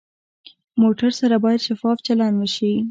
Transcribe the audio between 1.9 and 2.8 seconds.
چلند وشي.